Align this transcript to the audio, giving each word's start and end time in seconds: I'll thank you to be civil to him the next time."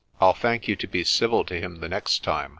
I'll 0.19 0.33
thank 0.33 0.67
you 0.67 0.75
to 0.77 0.87
be 0.87 1.03
civil 1.03 1.43
to 1.45 1.59
him 1.59 1.75
the 1.75 1.87
next 1.87 2.23
time." 2.23 2.49